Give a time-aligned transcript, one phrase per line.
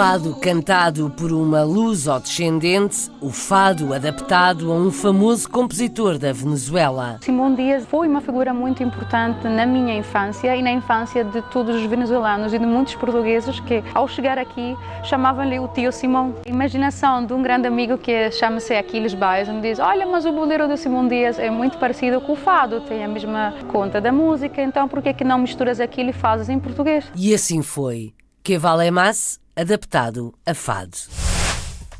[0.00, 7.18] Fado cantado por uma luso-descendente, o fado adaptado a um famoso compositor da Venezuela.
[7.20, 11.76] Simão Dias foi uma figura muito importante na minha infância e na infância de todos
[11.76, 16.34] os venezuelanos e de muitos portugueses que, ao chegar aqui, chamavam-lhe o tio Simão.
[16.46, 20.32] A imaginação de um grande amigo que chama-se Aquiles Baez me diz: Olha, mas o
[20.32, 24.10] bolero do Simão Dias é muito parecido com o fado, tem a mesma conta da
[24.10, 27.04] música, então por que, que não misturas aquilo e fazes em português?
[27.14, 28.14] E assim foi.
[28.42, 30.96] Que vale mais, adaptado a fado.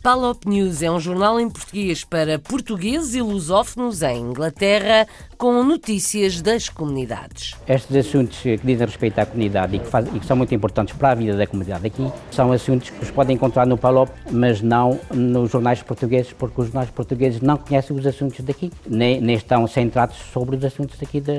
[0.02, 6.40] Palop News é um jornal em português para portugueses e lusófonos em Inglaterra, com notícias
[6.40, 7.54] das comunidades.
[7.68, 10.96] Estes assuntos que dizem respeito à comunidade e que, faz- e que são muito importantes
[10.96, 14.62] para a vida da comunidade aqui são assuntos que os podem encontrar no PALOP, mas
[14.62, 19.36] não nos jornais portugueses, porque os jornais portugueses não conhecem os assuntos daqui, nem, nem
[19.36, 21.34] estão centrados sobre os assuntos daqui da,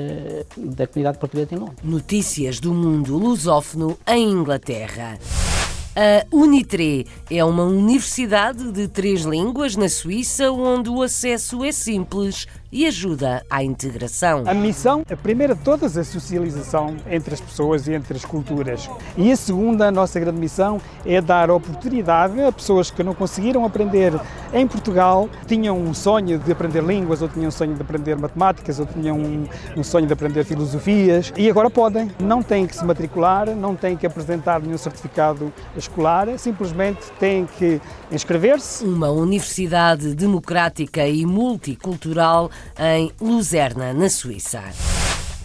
[0.56, 1.78] da comunidade portuguesa em Londres.
[1.82, 5.18] Notícias do mundo lusófono em Inglaterra.
[5.94, 12.46] A Unitre é uma universidade de três línguas na Suíça onde o acesso é simples
[12.72, 14.44] e ajuda à integração.
[14.46, 18.24] A missão, a primeira de todas, é a socialização entre as pessoas e entre as
[18.24, 18.88] culturas.
[19.18, 23.66] E a segunda, a nossa grande missão, é dar oportunidade a pessoas que não conseguiram
[23.66, 24.18] aprender
[24.54, 28.80] em Portugal, tinham um sonho de aprender línguas, ou tinham um sonho de aprender matemáticas,
[28.80, 29.46] ou tinham um,
[29.76, 32.10] um sonho de aprender filosofias, e agora podem.
[32.18, 35.52] Não têm que se matricular, não têm que apresentar nenhum certificado
[35.82, 37.80] escolar, simplesmente têm que
[38.10, 44.62] inscrever-se Uma universidade democrática e multicultural em Luzerna, na Suíça.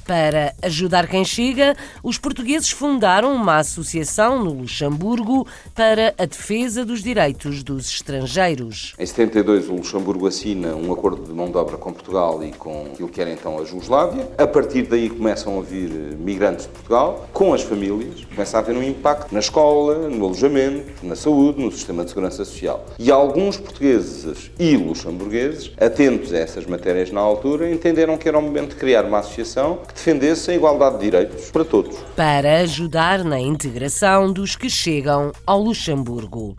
[0.07, 5.45] Para ajudar quem chega, os portugueses fundaram uma associação no Luxemburgo
[5.75, 8.96] para a defesa dos direitos dos estrangeiros.
[8.97, 12.85] Em 72, o Luxemburgo assina um acordo de mão de obra com Portugal e com
[12.85, 14.29] aquilo que era então a Jugoslávia.
[14.38, 18.23] A partir daí começam a vir migrantes de Portugal, com as famílias.
[18.23, 22.46] Começa a haver um impacto na escola, no alojamento, na saúde, no sistema de segurança
[22.46, 22.85] social.
[22.97, 28.41] E alguns portugueses e luxemburgueses, atentos a essas matérias na altura, entenderam que era o
[28.41, 31.97] momento de criar uma associação que defendesse a igualdade de direitos para todos.
[32.16, 36.56] para ajudar na integração dos que chegam ao Luxemburgo.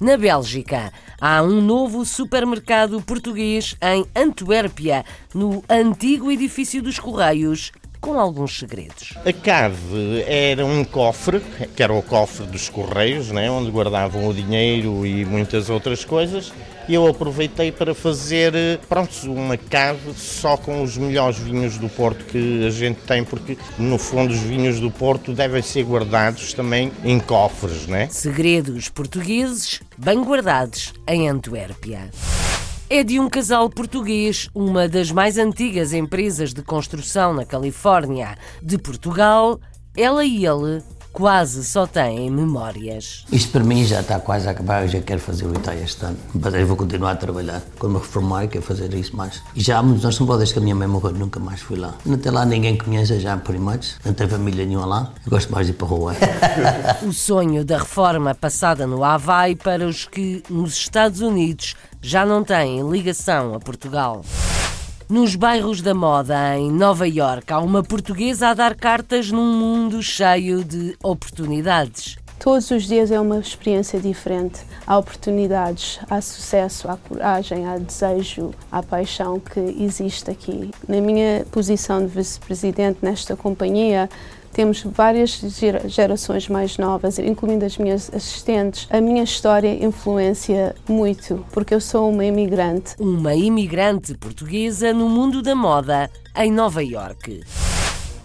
[0.00, 5.04] Na Bélgica, há um novo supermercado português em Antuérpia,
[5.34, 7.72] no antigo edifício dos Correios,
[8.04, 9.14] com alguns segredos.
[9.24, 11.40] A cave era um cofre,
[11.74, 16.52] que era o cofre dos Correios, né, onde guardavam o dinheiro e muitas outras coisas.
[16.86, 18.52] E eu aproveitei para fazer,
[18.90, 23.56] pronto, uma cave só com os melhores vinhos do Porto que a gente tem, porque
[23.78, 28.08] no fundo os vinhos do Porto devem ser guardados também em cofres, né?
[28.10, 32.10] Segredos portugueses bem guardados em Antuérpia.
[32.90, 38.76] É de um casal português, uma das mais antigas empresas de construção na Califórnia de
[38.76, 39.58] Portugal.
[39.96, 40.82] Ela e ele
[41.14, 43.24] quase só têm memórias.
[43.30, 46.04] Isto para mim já está quase a acabar, eu já quero fazer o ITA este
[46.04, 46.18] ano.
[46.34, 47.62] Mas eu vou continuar a trabalhar.
[47.78, 49.40] Quando me reformar, quero fazer isso mais.
[49.54, 51.60] E já há muitos anos, não vou desde que a minha mãe morreu, nunca mais
[51.60, 51.94] fui lá.
[52.04, 53.94] Não tem lá ninguém que conheça já, por much.
[54.04, 55.12] Não tem família nenhuma lá.
[55.24, 56.16] Eu gosto mais de ir para a rua.
[57.04, 62.42] O sonho da reforma passada no Havaí para os que nos Estados Unidos já não
[62.42, 64.24] têm ligação a Portugal.
[65.08, 70.02] Nos bairros da moda em Nova Iorque há uma portuguesa a dar cartas num mundo
[70.02, 72.16] cheio de oportunidades.
[72.38, 74.60] Todos os dias é uma experiência diferente.
[74.86, 80.70] Há oportunidades, há sucesso, há coragem, há desejo, há paixão que existe aqui.
[80.88, 84.08] Na minha posição de vice-presidente nesta companhia,
[84.54, 88.86] temos várias gera- gerações mais novas, incluindo as minhas assistentes.
[88.88, 92.94] A minha história influencia muito, porque eu sou uma imigrante.
[92.98, 97.42] Uma imigrante portuguesa no mundo da moda em Nova Iorque.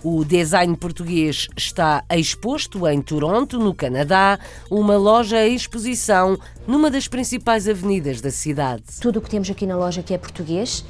[0.03, 4.39] O design português está exposto em Toronto, no Canadá,
[4.71, 8.83] uma loja em exposição numa das principais avenidas da cidade.
[9.01, 10.85] Tudo o que temos aqui na loja que é português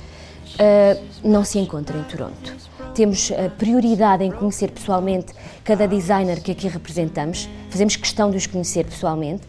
[0.59, 2.69] ah, não se encontra em Toronto.
[2.94, 5.33] Temos a prioridade em conhecer pessoalmente
[5.63, 9.44] cada designer que aqui representamos, fazemos questão de os conhecer pessoalmente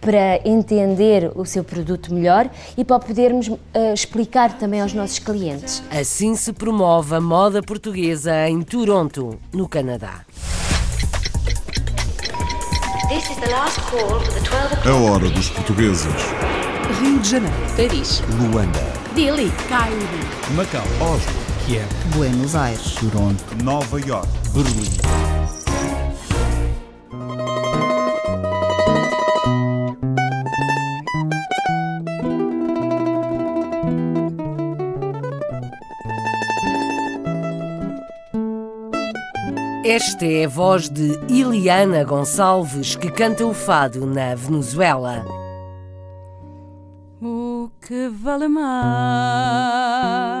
[0.00, 5.82] para entender o seu produto melhor e para podermos ah, explicar também aos nossos clientes.
[5.90, 10.24] Assim se promove a moda portuguesa em Toronto, no Canadá.
[13.08, 15.10] This is the last call for the 12 A o'clock.
[15.10, 16.06] hora dos portugueses.
[17.00, 17.56] Rio de Janeiro.
[17.76, 18.22] Paris.
[18.38, 18.80] Luanda.
[19.14, 19.50] Delhi.
[19.68, 19.96] Cairo.
[20.54, 20.84] Macau.
[21.00, 21.47] Oslo.
[21.68, 21.86] Kiev.
[22.16, 22.94] Buenos Aires.
[22.94, 23.44] Toronto.
[23.62, 24.26] Nova York.
[24.54, 24.88] Berlim.
[39.84, 45.22] Esta é a voz de Iliana Gonçalves, que canta o fado na Venezuela.
[47.20, 50.37] O que vale mais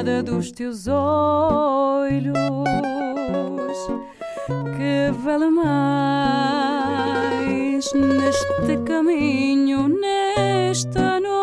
[0.00, 2.32] mirada dos teus olhos?
[4.76, 5.74] Que vale mais
[7.92, 11.40] neste caminho, nesta noite?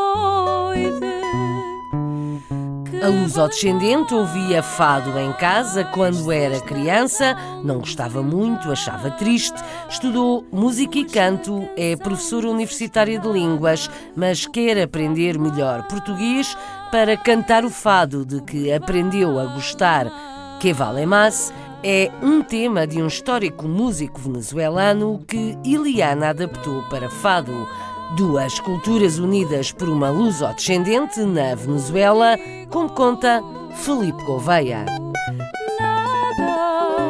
[3.03, 10.43] A luso-descendente ouvia fado em casa quando era criança, não gostava muito, achava triste, estudou
[10.51, 16.57] música e canto, é professora universitária de línguas, mas quer aprender melhor português
[16.91, 20.07] para cantar o fado de que aprendeu a gostar.
[20.59, 21.53] Que vale mais
[21.83, 27.67] é um tema de um histórico músico venezuelano que Iliana adaptou para fado.
[28.15, 32.37] Duas culturas unidas por uma luso-descendente na Venezuela,
[32.69, 33.43] como conta
[33.75, 34.85] Felipe Gouveia.
[35.79, 37.07] Nada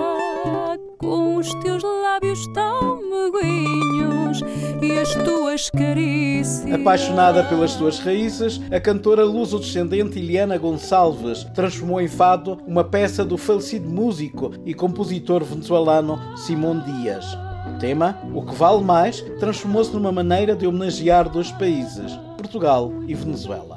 [0.97, 2.99] com os teus lábios tão
[3.31, 4.41] meiguinhos
[4.81, 6.71] e as tuas carícias.
[6.71, 13.37] Apaixonada pelas suas raízes, a cantora luso-descendente Iliana Gonçalves transformou em fado uma peça do
[13.37, 17.25] falecido músico e compositor venezuelano Simón Dias.
[17.67, 23.13] O tema, O que vale mais, transformou-se numa maneira de homenagear dois países, Portugal e
[23.13, 23.76] Venezuela.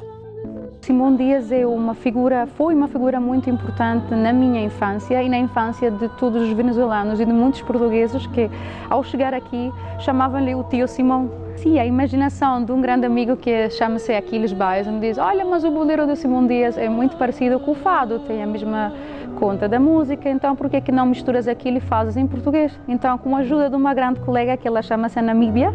[0.80, 5.36] Simão Dias é uma figura, foi uma figura muito importante na minha infância e na
[5.36, 8.50] infância de todos os venezuelanos e de muitos portugueses que,
[8.88, 11.30] ao chegar aqui, chamavam-lhe o tio Simão.
[11.56, 15.64] Sim, a imaginação de um grande amigo que chama-se Aquiles Baez me diz: Olha, mas
[15.64, 18.90] o bolero do Simão Dias é muito parecido com o fado, tem a mesma
[19.38, 22.72] conta da música, então por que que não misturas aquilo e fazes em português?
[22.88, 25.74] Então, com a ajuda de uma grande colega que ela chama-se Ana Míbia,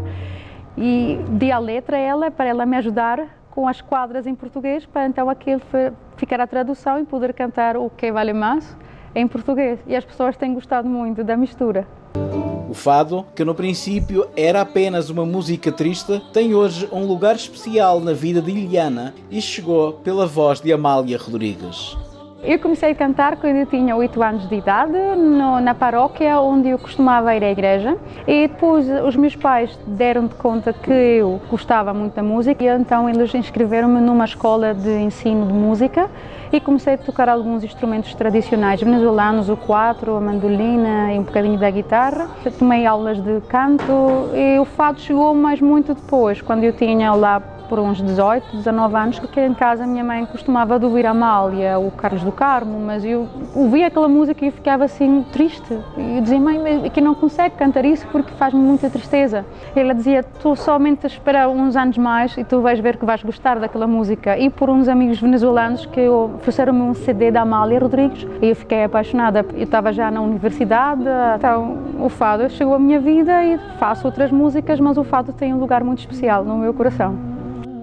[0.77, 3.19] e dei a letra a ela para ela me ajudar
[3.55, 5.61] com as quadras em português, para então aquilo
[6.17, 8.77] ficar a tradução e poder cantar o que vale mais
[9.15, 9.79] em português.
[9.87, 11.87] E as pessoas têm gostado muito da mistura.
[12.69, 18.01] O fado, que no princípio era apenas uma música triste, tem hoje um lugar especial
[18.01, 21.95] na vida de Iliana e chegou pela voz de Amália Rodrigues.
[22.47, 26.69] Eu comecei a cantar quando eu tinha 8 anos de idade, no- na paróquia onde
[26.69, 27.97] eu costumava ir à igreja.
[28.27, 32.67] E depois os meus pais deram de conta que eu gostava muito da música e
[32.67, 36.07] então eles inscreveram-me numa escola de ensino de música
[36.53, 41.57] e comecei a tocar alguns instrumentos tradicionais venezuelanos, o quatro, a mandolina e um bocadinho
[41.57, 42.29] da guitarra.
[42.45, 47.11] Eu tomei aulas de canto e o fado chegou mas muito depois, quando eu tinha
[47.13, 51.11] lá por uns 18, 19 anos, porque em casa a minha mãe costumava ouvir a
[51.11, 55.77] Amália, o Carlos do Carmo, mas eu ouvia aquela música e ficava assim triste.
[55.97, 59.45] E eu dizia, mãe, que não consegue cantar isso porque faz-me muita tristeza.
[59.75, 63.59] Ela dizia, tu somente espera uns anos mais e tu vais ver que vais gostar
[63.59, 64.37] daquela música.
[64.37, 68.83] E por uns amigos venezuelanos que ofereceram-me um CD da Amália Rodrigues e eu fiquei
[68.83, 69.45] apaixonada.
[69.53, 71.03] Eu estava já na universidade,
[71.35, 75.53] então o fado chegou à minha vida e faço outras músicas, mas o fado tem
[75.53, 77.34] um lugar muito especial no meu coração.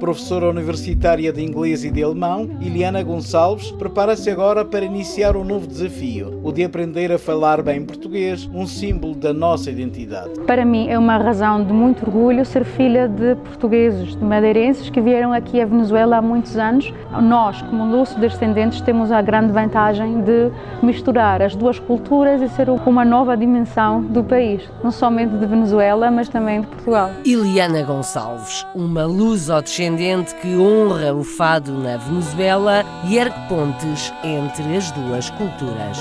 [0.02, 5.64] Professora universitária de inglês e de alemão, Iliana Gonçalves prepara-se agora para iniciar um novo
[5.64, 10.40] desafio, o de aprender a falar bem português, um símbolo da nossa identidade.
[10.44, 15.00] Para mim é uma razão de muito orgulho ser filha de portugueses, de madeirenses que
[15.00, 16.92] vieram aqui à Venezuela há muitos anos.
[17.22, 20.50] Nós, como luso-descendentes, temos a grande vantagem de
[20.82, 26.10] misturar as duas culturas e ser uma nova dimensão do país, não somente de Venezuela,
[26.10, 27.12] mas também de Portugal.
[27.24, 29.91] Iliana Gonçalves, uma luso-descendente
[30.40, 35.98] que honra o fado na Venezuela e ergue pontes entre as duas culturas.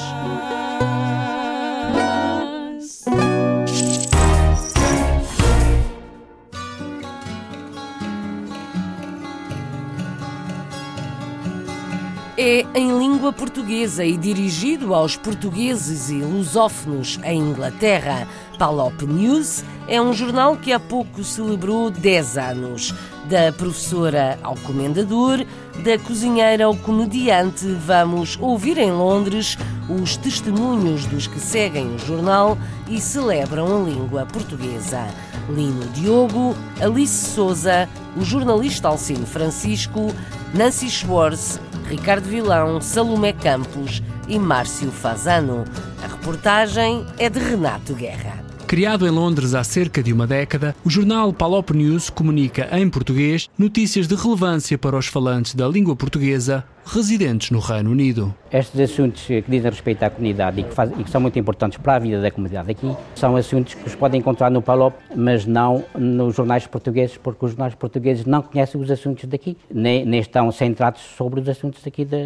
[12.43, 18.27] É em língua portuguesa e dirigido aos portugueses e lusófonos em Inglaterra.
[18.57, 22.93] Palop News é um jornal que há pouco celebrou 10 anos.
[23.29, 25.45] Da professora ao comendador,
[25.83, 29.57] da cozinheira ao comediante, vamos ouvir em Londres
[29.89, 35.07] os testemunhos dos que seguem o jornal e celebram a língua portuguesa.
[35.49, 40.13] Lino Diogo, Alice Souza, o jornalista Alcino Francisco,
[40.53, 45.65] Nancy Schwartz, Ricardo Vilão, Salomé Campos e Márcio Fazano.
[46.03, 48.40] A reportagem é de Renato Guerra.
[48.71, 53.49] Criado em Londres há cerca de uma década, o jornal Palop News comunica em português
[53.57, 58.33] notícias de relevância para os falantes da língua portuguesa residentes no Reino Unido.
[58.49, 61.77] Estes assuntos que dizem respeito à comunidade e que, faz, e que, são muito importantes
[61.79, 65.45] para a vida da comunidade aqui são assuntos que os podem encontrar no Palop, mas
[65.45, 70.21] não nos jornais portugueses, porque os jornais portugueses não conhecem os assuntos daqui, nem, nem
[70.21, 72.17] estão centrados sobre os assuntos aqui da,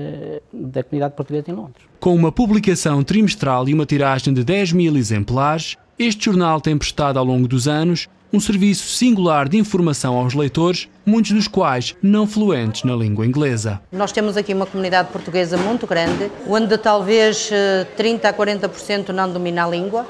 [0.53, 1.83] da comunidade portuguesa em Londres.
[1.99, 7.17] Com uma publicação trimestral e uma tiragem de 10 mil exemplares, este jornal tem prestado
[7.17, 12.27] ao longo dos anos um serviço singular de informação aos leitores, muitos dos quais não
[12.27, 13.79] fluentes na língua inglesa.
[13.93, 17.49] Nós temos aqui uma comunidade portuguesa muito grande, onde talvez
[17.95, 20.05] 30 eh, a 40% não domina a língua,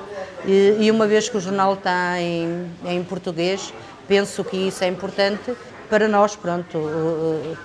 [0.47, 3.71] e uma vez que o jornal está em, em português,
[4.07, 5.53] penso que isso é importante
[5.87, 6.79] para nós, pronto,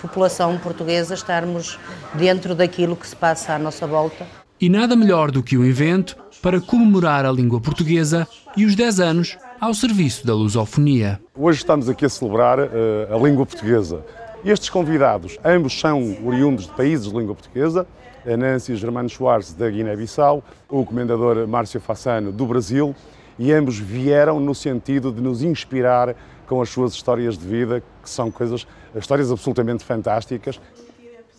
[0.03, 1.79] população portuguesa, estarmos
[2.13, 4.40] dentro daquilo que se passa à nossa volta.
[4.61, 8.75] E nada melhor do que o um evento para comemorar a língua portuguesa e os
[8.75, 11.19] 10 anos ao serviço da lusofonia.
[11.35, 12.69] Hoje estamos aqui a celebrar uh,
[13.11, 14.05] a língua portuguesa.
[14.45, 17.87] Estes convidados, ambos são oriundos de países de língua portuguesa,
[18.27, 22.95] a Nancy Germano Schwartz da Guiné-Bissau, o comendador Márcio Fassano do Brasil,
[23.39, 26.15] e ambos vieram no sentido de nos inspirar
[26.47, 30.61] com as suas histórias de vida, que são coisas, histórias absolutamente fantásticas.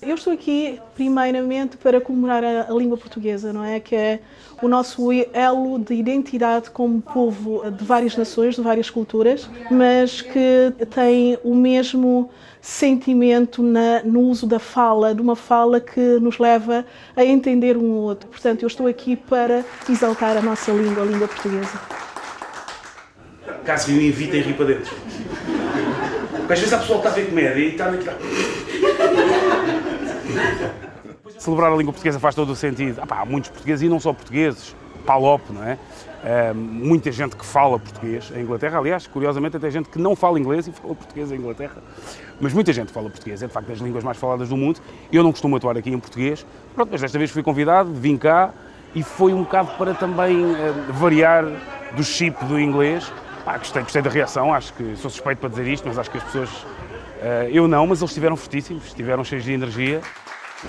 [0.01, 3.79] Eu estou aqui primeiramente para comemorar a, a, língua portuguesa, não é?
[3.79, 4.19] Que é
[4.59, 10.73] o nosso elo de identidade como povo de várias nações, de várias culturas, mas que
[10.89, 16.83] tem o mesmo sentimento na, no uso da fala, de uma fala que nos leva
[17.15, 18.27] a entender um outro.
[18.27, 21.79] Portanto, eu estou aqui para exaltar a nossa língua, a língua portuguesa.
[23.63, 24.95] Caso me invitem a rir para dentro.
[26.37, 28.17] Porque às vezes a pessoa está a ver comédia e está naquela.
[31.37, 32.99] Celebrar a língua portuguesa faz todo o sentido.
[33.01, 35.77] Ah, pá, há muitos portugueses e não só portugueses, palop, não é?
[36.21, 40.39] Uh, muita gente que fala português em Inglaterra, aliás, curiosamente até gente que não fala
[40.39, 41.77] inglês e fala português em Inglaterra,
[42.39, 44.79] mas muita gente fala português, é de facto das línguas mais faladas do mundo.
[45.11, 46.45] Eu não costumo atuar aqui em português,
[46.75, 48.51] pronto, mas desta vez fui convidado, vim cá
[48.93, 51.45] e foi um bocado para também uh, variar
[51.95, 53.11] do chip do inglês.
[53.43, 56.17] Pá, gostei, gostei da reação, acho que sou suspeito para dizer isto, mas acho que
[56.19, 56.49] as pessoas
[57.51, 60.01] eu não, mas eles estiveram fortíssimos, estiveram cheios de energia.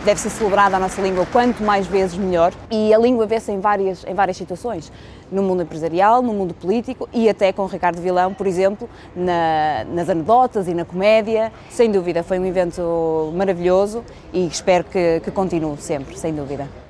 [0.05, 3.61] Deve ser celebrada a nossa língua quanto mais vezes melhor e a língua vê-se em
[3.61, 4.91] várias, em várias situações,
[5.31, 10.09] no mundo empresarial, no mundo político e até com Ricardo Vilão, por exemplo, na, nas
[10.09, 11.53] anedotas e na comédia.
[11.69, 16.82] Sem dúvida, foi um evento maravilhoso e espero que, que continue sempre, sem dúvida.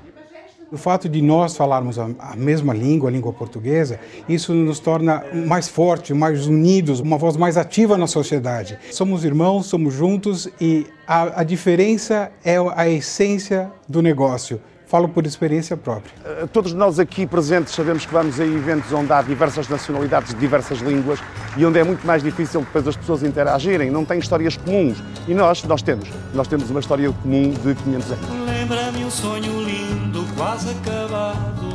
[0.72, 5.68] O fato de nós falarmos a, mesma língua, a língua portuguesa, isso nos torna mais
[5.68, 8.78] fortes, mais unidos, uma voz mais ativa na sociedade.
[8.90, 14.62] Somos irmãos, somos juntos e a, a diferença é a essência do negócio.
[14.86, 16.12] Falo por experiência própria.
[16.24, 20.80] Eh, todos nós aqui presentes sabemos que vamos a eventos onde há diversas nacionalidades, diversas
[20.80, 21.18] línguas
[21.56, 25.02] e onde é muito mais difícil depois as pessoas interagirem, não têm histórias comuns.
[25.26, 26.08] E nós, nós temos.
[26.34, 28.26] Nós temos uma história comum de 500 anos.
[28.46, 30.11] Lembra-me um sonho lindo,
[30.42, 31.70] quase acabado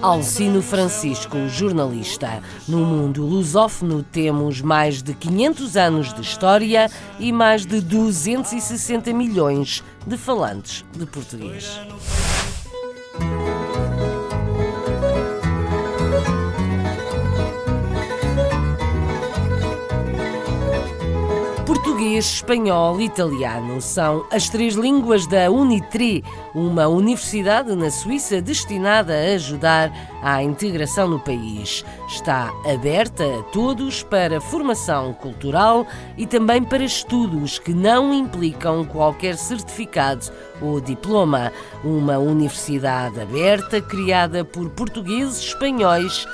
[0.00, 2.42] Alcino Francisco, jornalista.
[2.66, 9.84] No mundo lusófono temos mais de 500 anos de história e mais de 260 milhões
[10.06, 11.78] de falantes de português.
[22.00, 29.12] Português, espanhol e italiano são as três línguas da Unitre, uma universidade na Suíça destinada
[29.12, 29.92] a ajudar
[30.22, 31.84] à integração no país.
[32.08, 39.36] Está aberta a todos para formação cultural e também para estudos que não implicam qualquer
[39.36, 41.52] certificado ou diploma.
[41.84, 46.26] Uma universidade aberta criada por portugueses, espanhóis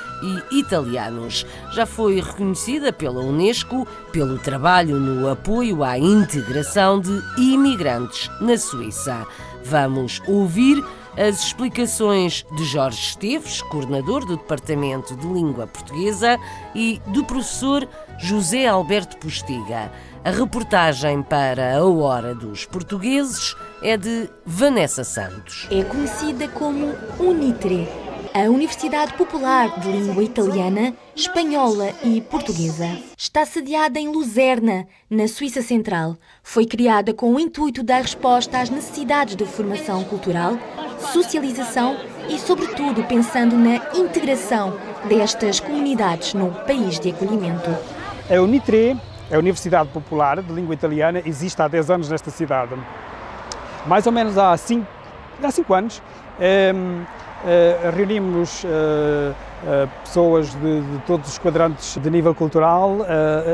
[0.51, 1.45] e italianos.
[1.73, 9.25] Já foi reconhecida pela Unesco pelo trabalho no apoio à integração de imigrantes na Suíça.
[9.63, 10.83] Vamos ouvir
[11.17, 16.37] as explicações de Jorge Esteves, coordenador do Departamento de Língua Portuguesa,
[16.75, 17.87] e do professor
[18.19, 19.91] José Alberto Postiga.
[20.23, 25.67] A reportagem para a Hora dos Portugueses é de Vanessa Santos.
[25.71, 27.87] É conhecida como Unitre
[28.33, 32.85] a Universidade Popular de Língua Italiana, Espanhola e Portuguesa.
[33.17, 36.15] Está sediada em Luzerna, na Suíça Central.
[36.43, 40.55] Foi criada com o intuito de dar resposta às necessidades de formação cultural,
[41.11, 41.97] socialização
[42.29, 44.77] e, sobretudo, pensando na integração
[45.09, 47.71] destas comunidades no país de acolhimento.
[48.29, 48.95] A Unitre
[49.31, 52.75] A Universidade Popular de Língua Italiana existe há 10 anos nesta cidade.
[53.87, 54.97] Mais ou menos há 5
[55.43, 56.01] há cinco anos
[56.39, 62.97] um, uh, reunimos uh, uh, pessoas de, de, todos os quadrantes de nível cultural,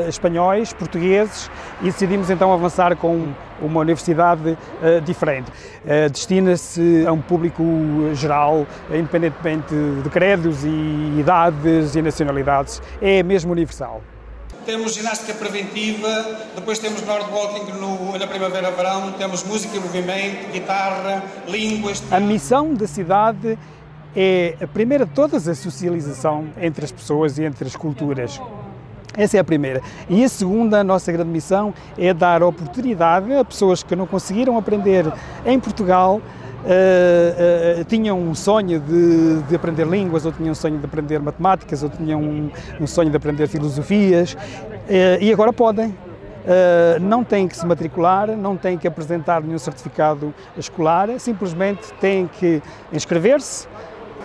[0.08, 1.50] espanhóis, portugueses,
[1.80, 3.28] e decidimos então avançar com
[3.60, 4.56] uma universidade
[5.04, 5.50] diferente.
[6.10, 7.62] Destina-se a um público
[8.12, 14.02] geral, independentemente de credos e idades e nacionalidades, é mesmo universal
[14.64, 16.08] temos ginástica preventiva,
[16.54, 22.02] depois temos walking no, na primavera-verão, temos música e movimento, guitarra, línguas.
[22.10, 23.58] A missão da cidade
[24.16, 28.40] é, a primeira de todas, a socialização entre as pessoas e entre as culturas.
[29.16, 29.80] Essa é a primeira.
[30.08, 34.58] E a segunda, a nossa grande missão é dar oportunidade a pessoas que não conseguiram
[34.58, 35.04] aprender
[35.46, 36.20] em Portugal
[36.64, 41.20] uh, uh, tinham um sonho de, de, aprender línguas, ou tinham um sonho de aprender
[41.20, 45.96] matemáticas, ou tinham um, um sonho de aprender filosofias, uh, e agora podem.
[47.00, 52.60] não têm que se matricular, não têm que apresentar nenhum certificado escolar, simplesmente têm que
[52.92, 53.66] inscrever-se.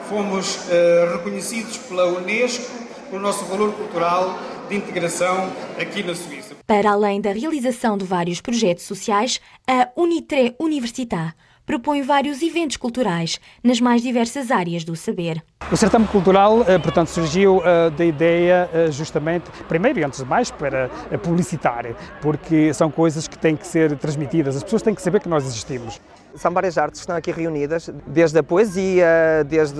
[0.10, 0.67] Fomos
[1.13, 4.38] reconhecidos pela Unesco pelo nosso valor cultural
[4.69, 6.55] de integração aqui na Suíça.
[6.65, 11.34] Para além da realização de vários projetos sociais, a Unitre Universitat
[11.69, 15.43] propõe vários eventos culturais nas mais diversas áreas do saber.
[15.71, 20.25] O certame cultural, eh, portanto, surgiu eh, da ideia eh, justamente, primeiro e antes de
[20.25, 20.89] mais, para
[21.21, 21.85] publicitar,
[22.23, 25.45] porque são coisas que têm que ser transmitidas, as pessoas têm que saber que nós
[25.45, 26.01] existimos.
[26.33, 29.79] São várias artes que estão aqui reunidas, desde a poesia, desde,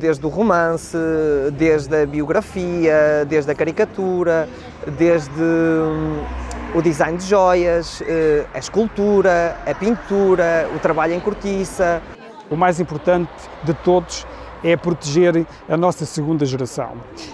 [0.00, 0.96] desde o romance,
[1.52, 4.48] desde a biografia, desde a caricatura,
[4.98, 6.24] desde hum,
[6.74, 12.00] o design de joias, eh, a escultura, a pintura, o trabalho em cortiça.
[12.50, 13.30] O mais importante
[13.64, 14.26] de todos
[14.62, 16.92] é proteger a nossa segunda geração.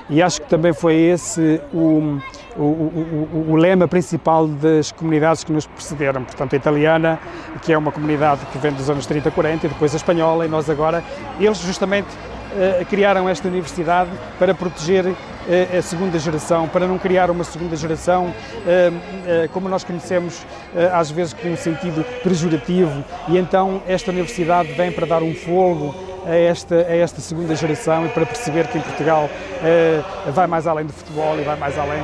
[0.09, 2.21] E acho que também foi esse o,
[2.57, 6.25] o, o, o, lema principal das comunidades que nos precederam.
[6.25, 7.19] Portanto, a italiana,
[7.63, 10.49] que é uma comunidade que vem dos anos 30, 40, e depois a espanhola, e
[10.49, 11.03] nós agora,
[11.41, 12.09] eles justamente
[12.89, 15.15] criaram esta universidade para proteger
[15.77, 18.35] a segunda geração, para não criar uma segunda geração,
[19.53, 20.45] como nós conhecemos,
[20.93, 25.95] às vezes com um sentido pejorativo, e então esta universidade vem para dar um fogo
[26.27, 29.31] a esta, a esta segunda geração e para perceber que em Portugal
[30.35, 32.03] vai mais além do futebol e vai mais além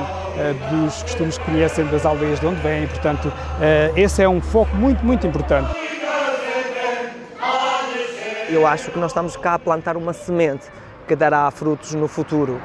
[0.71, 3.33] dos costumes que conhecem das aldeias de onde vêm, portanto,
[3.97, 5.82] esse é um foco muito, muito importante.
[8.53, 10.67] Eu acho que nós estamos cá a plantar uma semente
[11.09, 12.61] que dará frutos no futuro.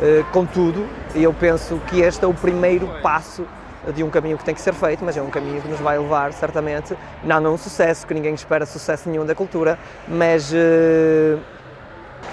[0.00, 3.44] Eh, contudo, eu penso que este é o primeiro passo
[3.92, 5.98] de um caminho que tem que ser feito, mas é um caminho que nos vai
[5.98, 9.76] levar, certamente, não a um sucesso, que ninguém espera sucesso nenhum da cultura,
[10.06, 11.40] mas uh,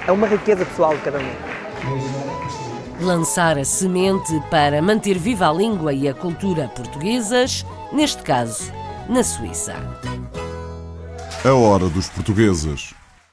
[0.08, 3.04] é uma riqueza pessoal de cada um.
[3.04, 8.72] Lançar a semente para manter viva a língua e a cultura portuguesas, neste caso,
[9.10, 9.74] na Suíça.
[11.44, 12.99] A hora dos portugueses.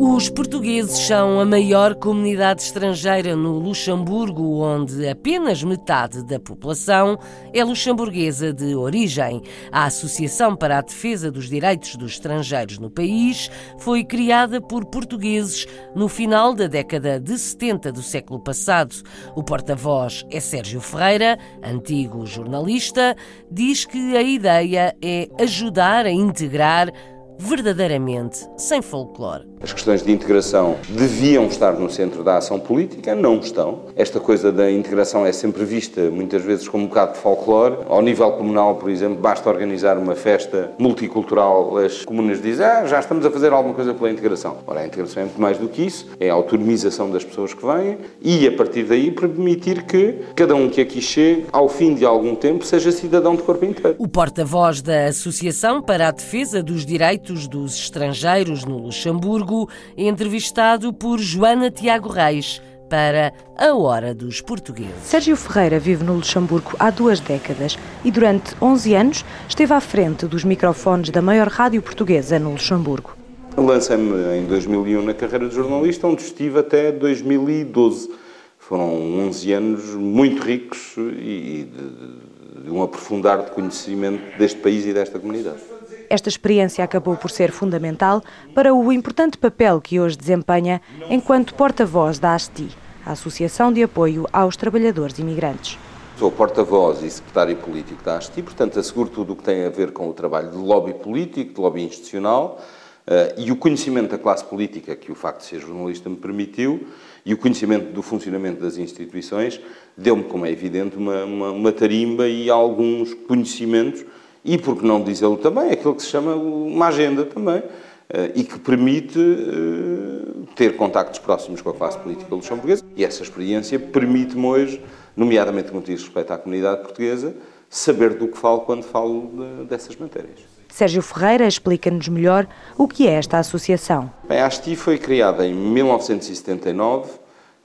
[0.00, 7.18] Os portugueses são a maior comunidade estrangeira no Luxemburgo, onde apenas metade da população
[7.52, 9.42] é luxemburguesa de origem.
[9.72, 15.66] A Associação para a Defesa dos Direitos dos Estrangeiros no país foi criada por portugueses
[15.96, 18.94] no final da década de 70 do século passado.
[19.34, 23.16] O porta-voz é Sérgio Ferreira, antigo jornalista,
[23.50, 26.92] diz que a ideia é ajudar a integrar
[27.38, 29.46] verdadeiramente sem folclore.
[29.60, 33.86] As questões de integração deviam estar no centro da ação política, não estão.
[33.96, 37.76] Esta coisa da integração é sempre vista muitas vezes como um bocado de folclore.
[37.88, 43.00] Ao nível comunal, por exemplo, basta organizar uma festa multicultural, as comunas dizem, ah, já
[43.00, 44.58] estamos a fazer alguma coisa pela integração.
[44.66, 47.64] Ora, a integração é muito mais do que isso, é a autonomização das pessoas que
[47.64, 52.04] vêm e, a partir daí, permitir que cada um que aqui chegue, ao fim de
[52.04, 53.96] algum tempo, seja cidadão de corpo inteiro.
[53.98, 61.18] O porta-voz da Associação para a Defesa dos Direitos dos Estrangeiros no Luxemburgo entrevistado por
[61.18, 65.02] Joana Tiago Reis para a Hora dos Portugueses.
[65.02, 70.26] Sérgio Ferreira vive no Luxemburgo há duas décadas e durante 11 anos esteve à frente
[70.26, 73.14] dos microfones da maior rádio portuguesa no Luxemburgo.
[73.56, 78.10] Lancei-me em 2001 na carreira de jornalista, onde estive até 2012.
[78.58, 84.92] Foram 11 anos muito ricos e de, de um aprofundar de conhecimento deste país e
[84.92, 85.77] desta comunidade.
[86.10, 88.22] Esta experiência acabou por ser fundamental
[88.54, 92.68] para o importante papel que hoje desempenha enquanto porta-voz da ASTI,
[93.04, 95.78] a Associação de Apoio aos Trabalhadores Imigrantes.
[96.18, 99.92] Sou porta-voz e secretário político da ASTI, portanto asseguro tudo o que tem a ver
[99.92, 102.58] com o trabalho de lobby político, de lobby institucional
[103.06, 106.88] uh, e o conhecimento da classe política que o facto de ser jornalista me permitiu
[107.24, 109.60] e o conhecimento do funcionamento das instituições
[109.94, 114.06] deu-me, como é evidente, uma, uma, uma tarimba e alguns conhecimentos
[114.44, 117.62] e, por que não dizê-lo também, aquilo que se chama uma agenda também,
[118.10, 122.82] eh, e que permite eh, ter contactos próximos com a classe política luxemburguesa.
[122.96, 124.82] E essa experiência permite-me hoje,
[125.14, 127.34] nomeadamente no que diz respeito à comunidade portuguesa,
[127.68, 130.40] saber do que falo quando falo dessas matérias.
[130.70, 132.46] Sérgio Ferreira explica-nos melhor
[132.76, 134.10] o que é esta associação.
[134.28, 137.10] Bem, a ASTI foi criada em 1979,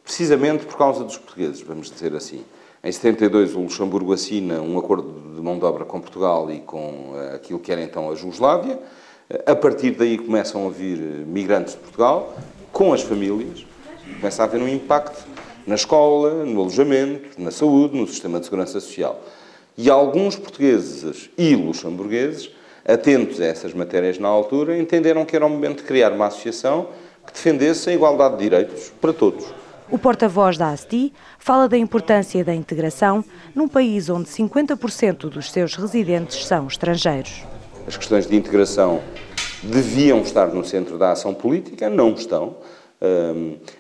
[0.04, 2.44] precisamente por causa dos portugueses, vamos dizer assim.
[2.86, 7.14] Em 72, o Luxemburgo assina um acordo de mão de obra com Portugal e com
[7.16, 8.78] eh, aquilo que era então a Jugoslávia.
[9.30, 12.36] Eh, a partir daí começam a vir eh, migrantes de Portugal,
[12.74, 13.66] com as famílias.
[14.20, 15.26] Começa a haver um impacto
[15.66, 19.18] na escola, no alojamento, na saúde, no sistema de segurança social.
[19.78, 22.52] E alguns portugueses e luxemburgueses,
[22.86, 26.90] atentos a essas matérias na altura, entenderam que era o momento de criar uma associação
[27.26, 29.63] que defendesse a igualdade de direitos para todos.
[29.94, 35.76] O porta-voz da ASTI fala da importância da integração num país onde 50% dos seus
[35.76, 37.44] residentes são estrangeiros.
[37.86, 39.02] As questões de integração
[39.62, 42.56] deviam estar no centro da ação política, não estão.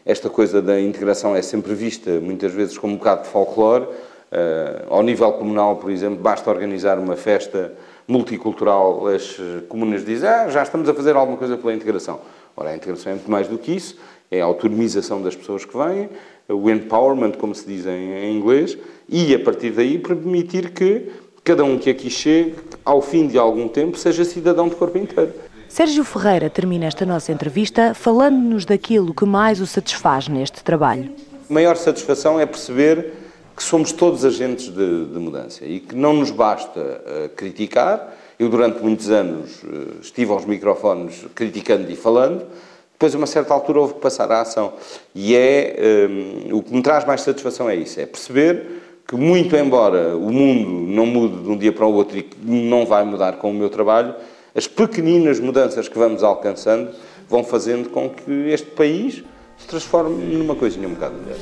[0.05, 3.87] Esta coisa da integração é sempre vista, muitas vezes, como um bocado de folclore.
[4.31, 7.73] Ah, ao nível comunal, por exemplo, basta organizar uma festa
[8.07, 12.19] multicultural, as comunas dizem ah, já estamos a fazer alguma coisa pela integração.
[12.55, 13.97] Ora, a integração é muito mais do que isso
[14.31, 16.09] é a autonomização das pessoas que vêm,
[16.49, 21.09] o empowerment, como se diz em, inglês, e a partir daí permitir que
[21.43, 25.33] cada um que aqui chegue, ao fim de algum tempo, seja cidadão de corpo inteiro.
[25.67, 31.11] Sérgio Ferreira termina esta nossa entrevista falando-nos daquilo que mais o satisfaz neste trabalho.
[31.49, 33.13] A maior satisfação é perceber
[33.55, 38.15] que somos todos agentes de, de mudança e que não nos basta uh, criticar.
[38.37, 42.45] Eu, durante muitos anos, uh, estive aos microfones criticando e falando,
[42.93, 44.73] depois, a uma certa altura, houve que passar à ação.
[45.13, 45.75] E é
[46.09, 50.31] um, o que me traz mais satisfação é isso: é perceber que, muito embora o
[50.31, 53.51] mundo não mude de um dia para o outro e que não vai mudar com
[53.51, 54.15] o meu trabalho,
[54.55, 56.91] as pequeninas mudanças que vamos alcançando
[57.27, 59.23] vão fazendo com que este país
[59.57, 61.37] se transforme numa coisinha um bocado melhor.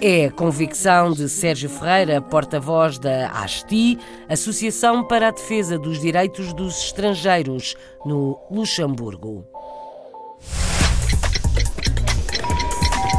[0.00, 6.52] É a convicção de Sérgio Ferreira, porta-voz da ASTI, Associação para a Defesa dos Direitos
[6.52, 9.51] dos Estrangeiros, no Luxemburgo.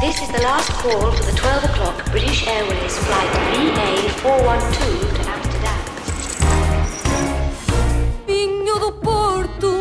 [0.04, 4.78] This is the last call for the 12 o'clock British Airways flight VA412
[5.14, 5.80] to Amsterdam.
[8.26, 9.72] Vinho do Porto,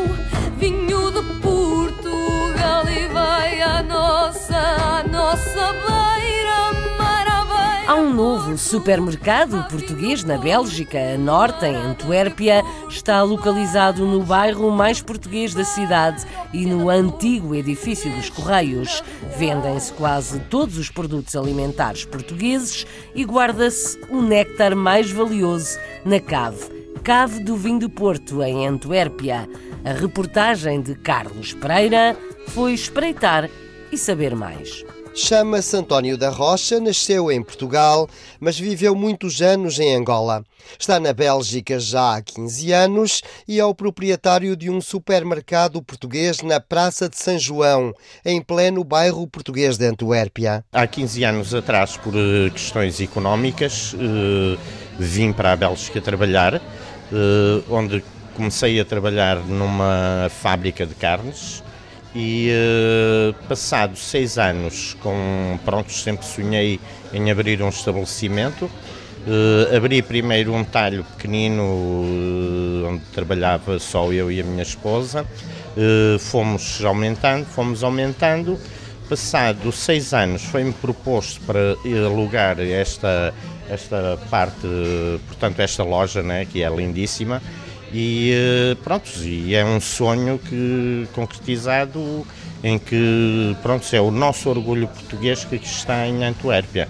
[0.57, 5.73] vinho do Portugal e vai a nossa, a nossa
[7.93, 12.63] Há um novo supermercado português na Bélgica, a norte, em Antuérpia.
[12.89, 19.03] Está localizado no bairro mais português da cidade e no antigo edifício dos Correios.
[19.37, 26.65] Vendem-se quase todos os produtos alimentares portugueses e guarda-se o néctar mais valioso na cave.
[27.03, 29.47] Cave do Vinho do Porto, em Antuérpia.
[29.85, 33.47] A reportagem de Carlos Pereira foi espreitar
[33.91, 34.83] e saber mais.
[35.15, 40.43] Chama-se António da Rocha, nasceu em Portugal, mas viveu muitos anos em Angola.
[40.79, 46.41] Está na Bélgica já há 15 anos e é o proprietário de um supermercado português
[46.41, 47.93] na Praça de São João,
[48.25, 50.65] em pleno bairro português de Antuérpia.
[50.73, 54.57] Há 15 anos atrás, por eh, questões económicas, eh,
[54.97, 56.61] vim para a Bélgica trabalhar, eh,
[57.69, 58.03] onde
[58.35, 61.61] comecei a trabalhar numa fábrica de carnes
[62.15, 66.79] e uh, passado seis anos, com pronto, sempre sonhei
[67.11, 68.65] em abrir um estabelecimento.
[69.25, 75.25] Uh, abri primeiro um talho pequenino uh, onde trabalhava só eu e a minha esposa.
[76.19, 78.59] fomos aumentando, fomos aumentando.
[79.09, 83.33] Passado seis anos foi-me proposto para alugar esta,
[83.69, 84.67] esta parte,
[85.27, 87.41] portanto esta loja, né, que é lindíssima,
[87.93, 92.25] e eh, pronto, e é um sonho que concretizado
[92.63, 96.89] em que pronto, é o nosso orgulho português que está em Antuérpia.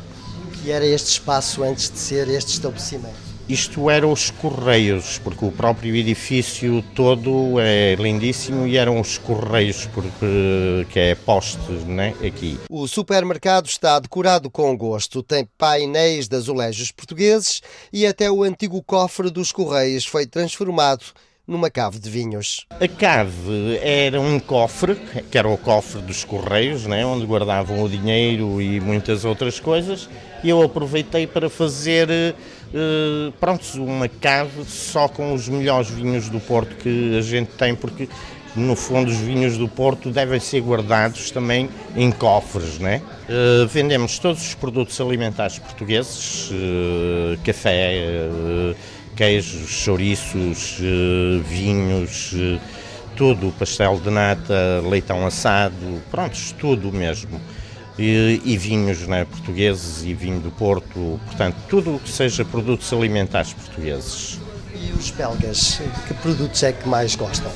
[0.63, 3.32] E era este espaço antes de ser este estabelecimento?
[3.53, 9.85] Isto eram os Correios, porque o próprio edifício todo é lindíssimo e eram os Correios,
[9.93, 12.59] porque que é poste né, aqui.
[12.67, 17.61] O supermercado está decorado com gosto, tem painéis de azulejos portugueses
[17.93, 21.05] e até o antigo cofre dos Correios foi transformado
[21.47, 22.65] numa cave de vinhos.
[22.71, 24.95] A cave era um cofre,
[25.29, 30.09] que era o cofre dos Correios, né, onde guardavam o dinheiro e muitas outras coisas,
[30.43, 32.33] e eu aproveitei para fazer
[32.73, 37.75] uh, pronto, uma cave só com os melhores vinhos do Porto que a gente tem,
[37.75, 38.07] porque
[38.55, 43.01] no fundo os vinhos do Porto devem ser guardados também em cofres, né?
[43.27, 48.75] Uh, vendemos todos os produtos alimentares portugueses, uh, café, uh,
[49.15, 50.77] queijos, chouriços,
[51.45, 52.33] vinhos,
[53.15, 57.39] tudo, pastel de nata, leitão assado, prontos, tudo mesmo.
[57.97, 62.91] E, e, vinhos né, portugueses e vinho do Porto, portanto, tudo o que seja produtos
[62.91, 64.39] alimentares portugueses.
[64.73, 67.51] E os belgas, que produtos é que mais gostam?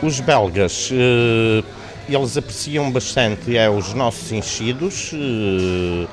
[0.00, 1.64] Os belgas, eh,
[2.08, 6.06] eles apreciam bastante é, os nossos enchidos, eh,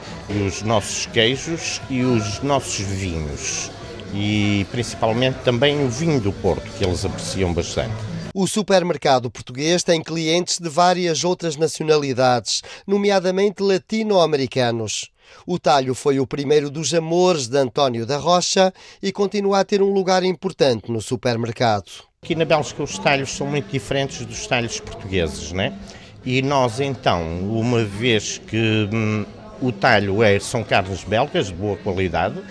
[0.48, 3.72] os nossos queijos e os nossos vinhos.
[4.14, 7.94] E principalmente também o vinho do Porto, que eles apreciam bastante.
[8.42, 15.10] O supermercado português tem clientes de várias outras nacionalidades, nomeadamente latino-americanos.
[15.46, 18.74] O talho foi o primeiro dos amores de António da Rocha
[19.04, 21.92] e continua a ter um lugar importante no supermercado.
[22.24, 25.78] Aqui na Bélgica os talhos são muito diferentes dos talhos portugueses, né?
[26.24, 29.26] E nós então, uma vez que hum,
[29.62, 32.42] o talho é, são carnes belgas de boa qualidade,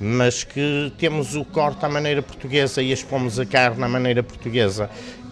[0.00, 4.88] mas que temos o corte à maneira portuguesa e expomos a carne à maneira portuguesa.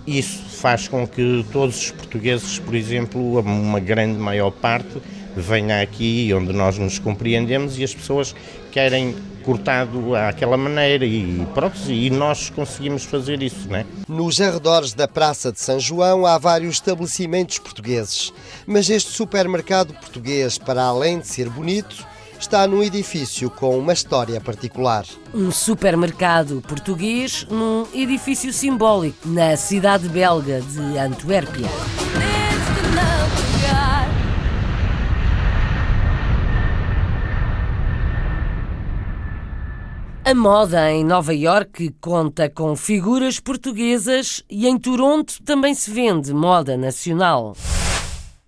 [0.07, 5.01] Isso faz com que todos os portugueses, por exemplo, uma grande maior parte,
[5.37, 8.35] venha aqui onde nós nos compreendemos e as pessoas
[8.71, 13.85] querem cortado àquela maneira e pronto, e nós conseguimos fazer isso, né?
[14.09, 18.33] Nos arredores da Praça de São João há vários estabelecimentos portugueses,
[18.67, 22.07] mas este supermercado português, para além de ser bonito,
[22.43, 25.07] está num edifício com uma história particular.
[25.33, 31.69] Um supermercado português num edifício simbólico na cidade belga de Antuérpia.
[40.25, 46.35] A moda em Nova York conta com figuras portuguesas e em Toronto também se vende
[46.35, 47.55] moda nacional.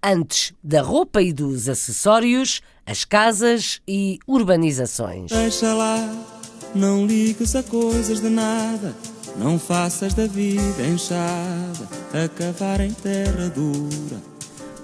[0.07, 5.31] Antes da roupa e dos acessórios, as casas e urbanizações.
[5.31, 5.97] Deixa lá,
[6.75, 8.95] não ligues a coisas de nada,
[9.39, 14.34] não faças da vida enxada, a cavar em terra dura.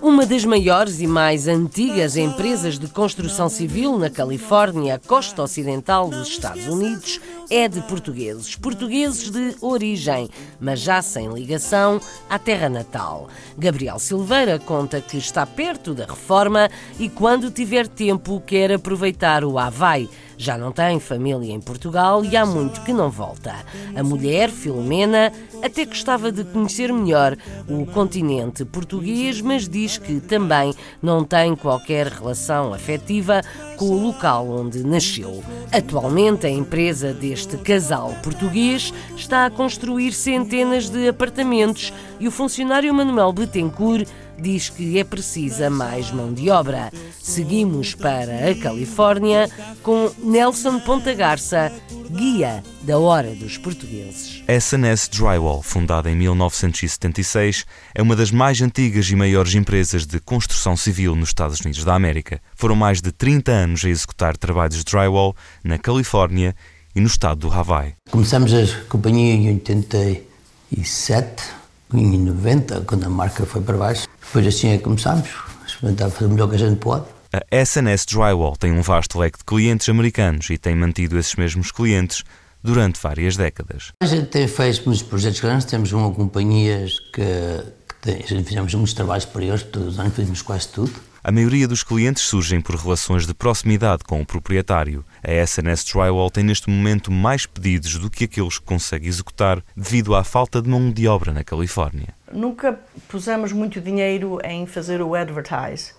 [0.02, 6.28] Uma das maiores e mais antigas empresas de construção civil na Califórnia, costa ocidental dos
[6.28, 8.56] Estados Unidos, é de portugueses.
[8.56, 13.28] Portugueses de origem, mas já sem ligação à terra natal.
[13.58, 19.58] Gabriel Silveira conta que está perto da reforma e, quando tiver tempo, quer aproveitar o
[19.58, 20.08] Havaí
[20.40, 23.54] já não tem família em Portugal e há muito que não volta.
[23.94, 25.30] A mulher, Filomena,
[25.62, 27.36] até gostava de conhecer melhor
[27.68, 33.42] o continente português, mas diz que também não tem qualquer relação afetiva
[33.76, 35.44] com o local onde nasceu.
[35.70, 42.94] Atualmente, a empresa deste casal português está a construir centenas de apartamentos e o funcionário
[42.94, 44.08] Manuel Betancourt
[44.40, 46.90] diz que é precisa mais mão de obra.
[47.22, 49.48] Seguimos para a Califórnia
[49.82, 51.70] com Nelson Ponta Garça,
[52.10, 54.42] guia da Hora dos Portugueses.
[54.48, 60.76] SNS Drywall, fundada em 1976, é uma das mais antigas e maiores empresas de construção
[60.76, 62.40] civil nos Estados Unidos da América.
[62.56, 66.54] Foram mais de 30 anos a executar trabalhos de drywall na Califórnia
[66.94, 67.94] e no estado do Hawaii.
[68.10, 71.59] Começamos a companhia em 87
[71.94, 74.06] em 90, quando a marca foi para baixo.
[74.20, 75.28] Depois assim é que começámos,
[75.62, 77.04] a experimentar fazer o melhor que a gente pode.
[77.32, 81.70] A SNS Drywall tem um vasto leque de clientes americanos e tem mantido esses mesmos
[81.70, 82.24] clientes
[82.62, 83.92] durante várias décadas.
[84.02, 88.94] A gente tem feito muitos projetos grandes, temos uma companhias que, que tem, fizemos muitos
[88.94, 90.92] trabalhos para eles, todos os anos fizemos quase tudo.
[91.22, 95.04] A maioria dos clientes surgem por relações de proximidade com o proprietário.
[95.22, 100.14] A SNS Drywall tem neste momento mais pedidos do que aqueles que consegue executar devido
[100.14, 102.08] à falta de mão de obra na Califórnia.
[102.32, 105.92] Nunca pusemos muito dinheiro em fazer o advertise,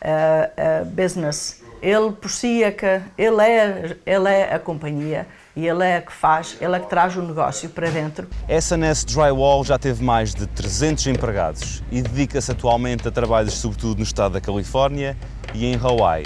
[0.00, 1.60] uh, uh, business.
[1.82, 5.26] Ele por si é que ele é, ele é a companhia
[5.58, 8.28] e ele é que faz, ele é que traz o negócio para dentro.
[8.48, 14.04] SNS Drywall já teve mais de 300 empregados e dedica-se atualmente a trabalhos sobretudo no
[14.04, 15.16] estado da Califórnia
[15.52, 16.24] e em Hawaii.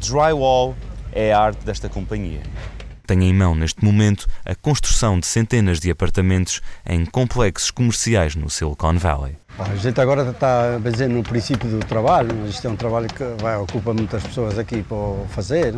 [0.00, 0.74] Drywall
[1.12, 2.42] é a arte desta companhia.
[3.06, 8.50] Tem em mão neste momento a construção de centenas de apartamentos em complexos comerciais no
[8.50, 9.36] Silicon Valley.
[9.56, 13.06] A gente agora está a dizer no princípio do trabalho, mas isto é um trabalho
[13.06, 15.76] que vai, ocupa muitas pessoas aqui para fazer.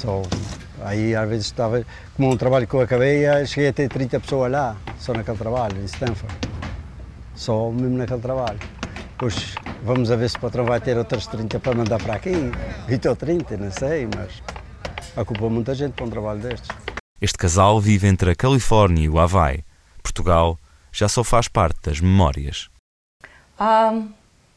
[0.00, 0.22] Só
[0.86, 1.84] Aí às vezes estava,
[2.16, 5.76] como um trabalho que eu acabei, cheguei a ter 30 pessoas lá, só naquele trabalho,
[5.80, 6.32] em Stanford.
[7.34, 8.60] Só mesmo naquele trabalho.
[9.10, 12.30] Depois vamos a ver se o patrão vai ter outras 30 para mandar para aqui.
[12.86, 14.40] 20 ou 30, não sei, mas
[15.16, 16.68] ocupa muita gente para um trabalho destes.
[17.20, 19.64] Este casal vive entre a Califórnia e o Havaí.
[20.04, 20.56] Portugal
[20.92, 22.70] já só faz parte das memórias.
[23.58, 24.02] Ah,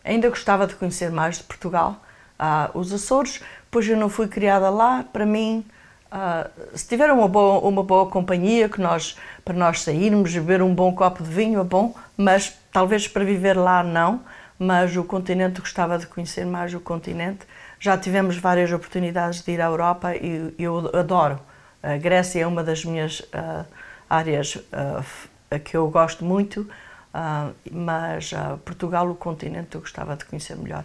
[0.03, 1.99] ainda gostava de conhecer mais de Portugal.
[2.37, 5.65] Ah, os Açores, pois eu não fui criada lá, para mim,
[6.11, 10.73] ah, se tiver uma boa, uma boa companhia que nós, para nós sairmos, beber um
[10.73, 14.21] bom copo de vinho é bom, mas talvez para viver lá não,
[14.57, 17.39] mas o continente gostava de conhecer mais o continente.
[17.79, 21.39] Já tivemos várias oportunidades de ir à Europa e eu adoro.
[21.81, 23.65] A Grécia é uma das minhas uh,
[24.09, 28.33] áreas uh, que eu gosto muito, uh, mas
[28.65, 30.83] Portugal, o continente, eu gostava de conhecer melhor.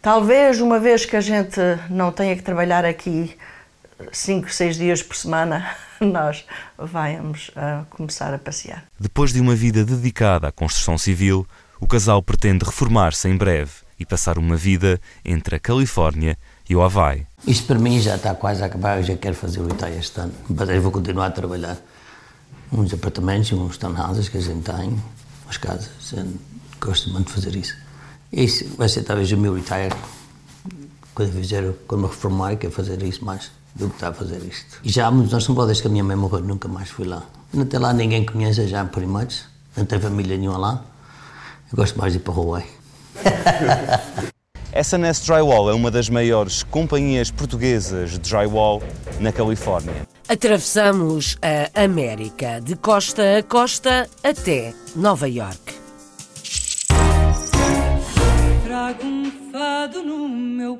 [0.00, 1.58] Talvez uma vez que a gente
[1.90, 3.36] não tenha que trabalhar aqui
[4.12, 6.44] cinco, seis dias por semana, nós
[6.76, 7.50] vamos
[7.90, 8.84] começar a passear.
[8.98, 11.46] Depois de uma vida dedicada à construção civil,
[11.80, 16.82] o casal pretende reformar-se em breve e passar uma vida entre a Califórnia e o
[16.82, 17.26] Havaí.
[17.46, 20.20] Isto para mim já está quase a acabar, eu já quero fazer o Itália este
[20.20, 21.76] ano, mas eu vou continuar a trabalhar.
[22.70, 25.00] Uns apartamentos, uns townhouses que a gente tem,
[25.44, 25.90] umas casas,
[26.80, 27.74] gosto muito de fazer isso.
[28.32, 29.94] Isso vai ser talvez o meu retire,
[31.14, 34.80] quando, fizer, quando me reformar, quero fazer isso mais do que está a fazer isto.
[34.82, 37.22] E já há muitos anos, desde que a minha mãe morreu, nunca mais fui lá.
[37.52, 39.44] Não tem lá ninguém conhece já, por much,
[39.76, 40.84] não tem família nenhuma lá.
[41.70, 42.66] Eu gosto mais de ir para Hawaii.
[44.74, 48.82] SNS Drywall é uma das maiores companhias portuguesas de drywall
[49.18, 50.06] na Califórnia.
[50.28, 55.74] Atravessamos a América de costa a costa até Nova York.
[58.64, 60.78] Trago um fado no meu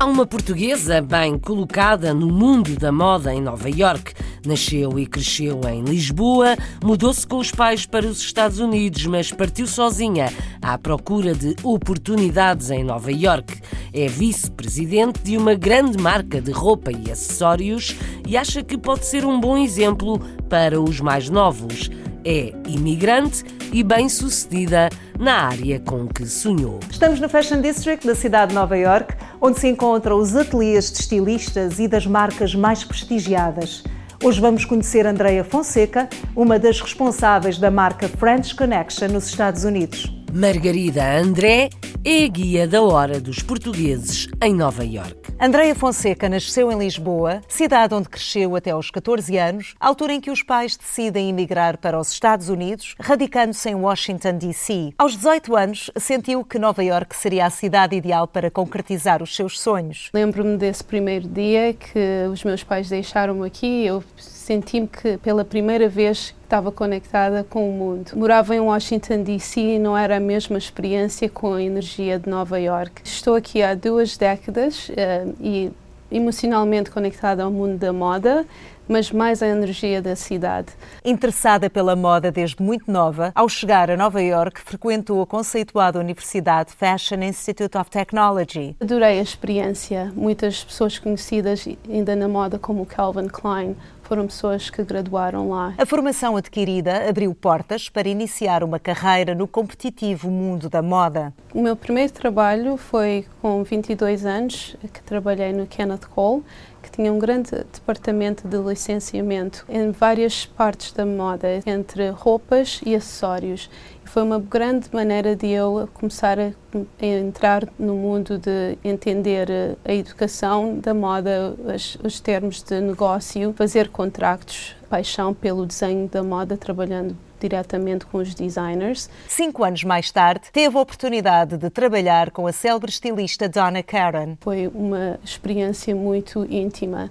[0.00, 4.12] Há uma portuguesa bem colocada no mundo da moda em Nova York.
[4.46, 9.66] Nasceu e cresceu em Lisboa, mudou-se com os pais para os Estados Unidos, mas partiu
[9.66, 10.32] sozinha
[10.62, 13.60] à procura de oportunidades em Nova York.
[13.92, 19.24] É vice-presidente de uma grande marca de roupa e acessórios e acha que pode ser
[19.24, 21.90] um bom exemplo para os mais novos.
[22.24, 26.78] É imigrante e bem-sucedida na área com que sonhou.
[26.88, 30.98] Estamos no Fashion District da cidade de Nova York, onde se encontram os ateliês de
[30.98, 33.84] estilistas e das marcas mais prestigiadas.
[34.22, 40.17] Hoje vamos conhecer Andrea Fonseca, uma das responsáveis da marca French Connection nos Estados Unidos.
[40.32, 41.70] Margarida André
[42.04, 45.16] é a guia da hora dos portugueses em Nova York.
[45.40, 50.30] Andreia Fonseca nasceu em Lisboa, cidade onde cresceu até aos 14 anos, altura em que
[50.30, 54.92] os pais decidem emigrar para os Estados Unidos, radicando-se em Washington, D.C.
[54.98, 59.58] Aos 18 anos, sentiu que Nova York seria a cidade ideal para concretizar os seus
[59.58, 60.10] sonhos.
[60.12, 65.88] Lembro-me desse primeiro dia que os meus pais deixaram-me aqui, eu senti-me que pela primeira
[65.88, 68.12] vez estava conectada com o mundo.
[68.16, 72.58] Morava em Washington DC e não era a mesma experiência com a energia de Nova
[72.58, 73.02] York.
[73.04, 75.70] Estou aqui há duas décadas uh, e
[76.10, 78.46] emocionalmente conectada ao mundo da moda,
[78.88, 80.68] mas mais a energia da cidade.
[81.04, 86.72] Interessada pela moda desde muito nova, ao chegar a Nova York, frequentou a conceituada Universidade
[86.72, 88.74] Fashion Institute of Technology.
[88.80, 90.10] Adorei a experiência.
[90.16, 93.76] Muitas pessoas conhecidas ainda na moda, como Calvin Klein,
[94.08, 95.74] foram pessoas que graduaram lá.
[95.76, 101.34] A formação adquirida abriu portas para iniciar uma carreira no competitivo mundo da moda.
[101.52, 106.42] O meu primeiro trabalho foi com 22 anos, que trabalhei no Kenneth Cole,
[106.82, 112.94] que tinha um grande departamento de licenciamento em várias partes da moda, entre roupas e
[112.94, 113.68] acessórios
[114.08, 116.52] foi uma grande maneira de eu começar a,
[117.00, 119.48] a, entrar no mundo de entender
[119.84, 126.22] a educação da moda, os, os termos de negócio, fazer contratos, paixão pelo desenho da
[126.22, 129.08] moda, trabalhando diretamente com os designers.
[129.28, 134.36] Cinco anos mais tarde, teve a oportunidade de trabalhar com a célebre estilista Donna Karan.
[134.40, 137.10] Foi uma experiência muito íntima.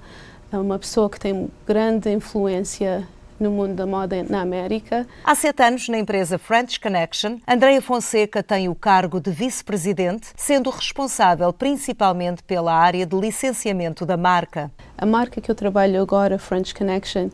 [0.51, 3.07] É uma pessoa que tem grande influência
[3.39, 5.07] no mundo da moda na América.
[5.23, 10.69] Há sete anos, na empresa French Connection, Andrea Fonseca tem o cargo de vice-presidente, sendo
[10.69, 14.71] responsável principalmente pela área de licenciamento da marca.
[14.97, 17.29] A marca que eu trabalho agora, French Connection,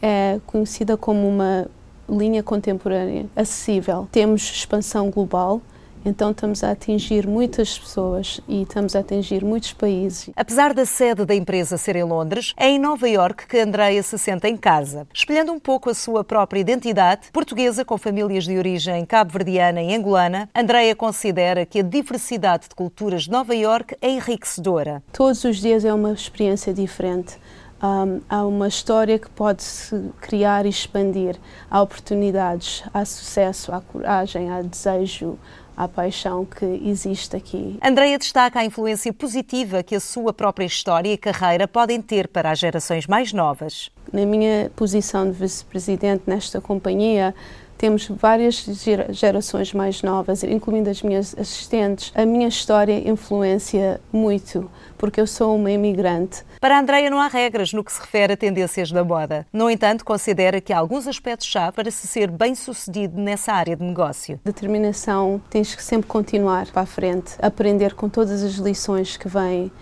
[0.00, 1.68] é conhecida como uma
[2.08, 4.08] linha contemporânea acessível.
[4.10, 5.60] Temos expansão global
[6.04, 10.30] Então estamos a atingir muitas pessoas e estamos a atingir muitos países.
[10.34, 14.18] Apesar da sede da empresa ser em Londres, é em Nova Iorque que Andreia se
[14.18, 19.04] senta em casa, espelhando um pouco a sua própria identidade portuguesa com famílias de origem
[19.04, 20.48] cabo-verdiana e angolana.
[20.54, 25.02] Andreia considera que a diversidade de culturas de Nova Iorque é enriquecedora.
[25.12, 27.38] Todos os dias é uma experiência diferente.
[27.82, 31.36] Um, há uma história que pode se criar e expandir.
[31.70, 35.38] Há oportunidades, há sucesso, há coragem, há desejo,
[35.80, 37.78] há paixão que existe aqui.
[37.82, 42.50] Andreia destaca a influência positiva que a sua própria história e carreira podem ter para
[42.50, 43.90] as gerações mais novas.
[44.12, 47.34] Na minha posição de vice-presidente nesta companhia,
[47.78, 48.66] temos várias
[49.10, 52.12] gerações mais novas, incluindo as minhas assistentes.
[52.14, 56.44] A minha história influencia muito, porque eu sou uma imigrante.
[56.60, 59.46] Para Andreia não há regras no que se refere a tendências da moda.
[59.50, 64.38] No entanto, considera que há alguns aspectos-chave para se ser bem-sucedido nessa área de negócio.
[64.44, 69.72] Determinação, tens que sempre continuar para a frente, aprender com todas as lições que vêm.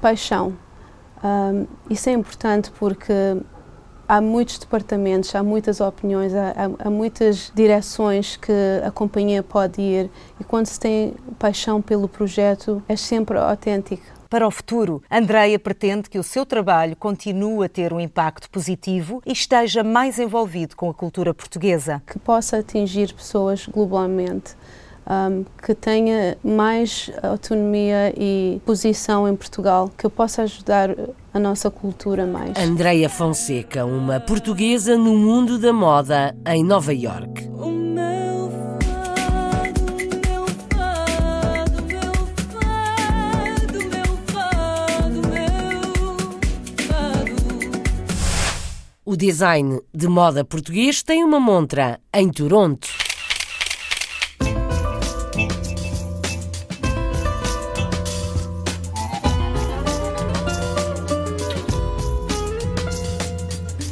[0.00, 0.56] Paixão.
[1.22, 3.12] Um, isso é importante porque
[4.08, 8.52] há muitos departamentos, há muitas opiniões, há, há, há, muitas direções que
[8.84, 10.10] a companhia pode ir
[10.40, 14.15] e quando se tem paixão pelo projeto é sempre autêntico.
[14.28, 19.22] Para o futuro, Andreia pretende que o seu trabalho continue a ter um impacto positivo
[19.24, 22.02] e esteja mais envolvido com a cultura portuguesa.
[22.06, 24.54] Que possa atingir pessoas globalmente.
[25.08, 30.90] Um, que tenha mais autonomia e posição em Portugal, que eu possa ajudar
[31.32, 32.58] a nossa cultura mais.
[32.58, 37.48] Andreia Fonseca, uma portuguesa no mundo da moda em Nova York.
[49.08, 52.88] O design de moda português tem uma montra em Toronto.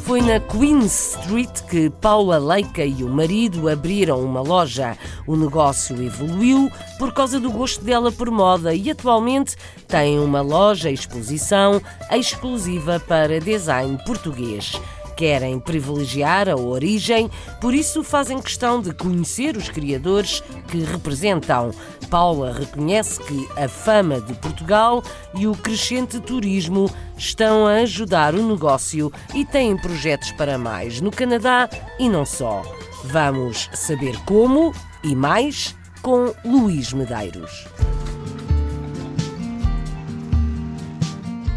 [0.03, 4.97] Foi na Queen Street que Paula Leica e o marido abriram uma loja.
[5.25, 9.55] O negócio evoluiu por causa do gosto dela por moda e atualmente
[9.87, 14.77] tem uma loja exposição exclusiva para design português
[15.15, 17.29] querem privilegiar a origem,
[17.61, 21.71] por isso fazem questão de conhecer os criadores que representam.
[22.09, 25.03] Paula reconhece que a fama de Portugal
[25.33, 31.11] e o crescente turismo estão a ajudar o negócio e têm projetos para mais no
[31.11, 32.61] Canadá e não só.
[33.05, 37.65] Vamos saber como e mais com Luís Medeiros.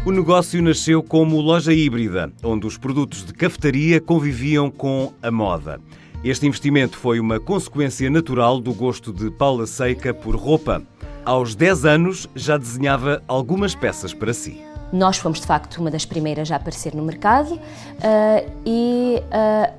[0.05, 5.81] O negócio nasceu como loja híbrida, onde os produtos de cafetaria conviviam com a moda.
[6.23, 10.81] Este investimento foi uma consequência natural do gosto de Paula Seica por roupa.
[11.25, 14.63] Aos 10 anos já desenhava algumas peças para si.
[14.91, 19.21] Nós fomos de facto uma das primeiras a aparecer no mercado uh, e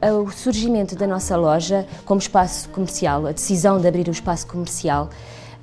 [0.06, 4.46] uh, o surgimento da nossa loja como espaço comercial, a decisão de abrir o espaço
[4.46, 5.08] comercial,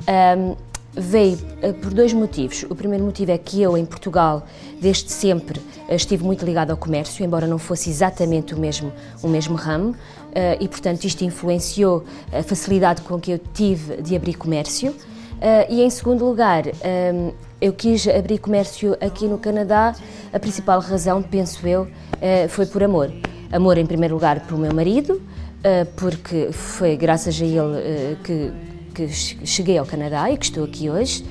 [0.01, 0.57] uh,
[0.97, 2.65] veio eh, por dois motivos.
[2.69, 4.45] O primeiro motivo é que eu, em Portugal,
[4.81, 8.91] desde sempre eh, estive muito ligado ao comércio, embora não fosse exatamente o mesmo,
[9.21, 9.95] o mesmo ramo,
[10.33, 14.93] eh, e portanto isto influenciou a facilidade com que eu tive de abrir comércio.
[15.69, 16.63] E em segundo lugar,
[17.61, 19.93] eu quis abrir comércio aqui no Canadá.
[20.33, 21.87] A principal razão, penso eu,
[22.49, 23.11] foi por amor.
[23.51, 25.21] Amor, em primeiro lugar, pelo meu marido,
[25.95, 28.51] porque foi graças a ele que
[29.05, 31.23] que cheguei ao Canadá e que estou aqui hoje,